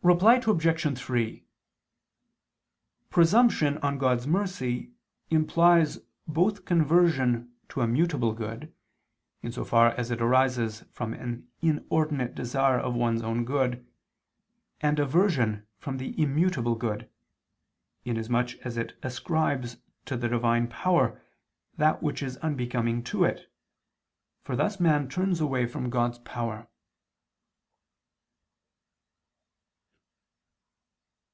[0.00, 0.98] Reply Obj.
[0.98, 1.44] 3:
[3.10, 4.92] Presumption on God's mercy
[5.28, 8.72] implies both conversion to a mutable good,
[9.42, 13.86] in so far as it arises from an inordinate desire of one's own good,
[14.80, 17.10] and aversion from the immutable good,
[18.04, 19.76] in as much as it ascribes
[20.06, 21.20] to the Divine power
[21.76, 23.52] that which is unbecoming to it,
[24.42, 26.66] for thus man turns away from God's power.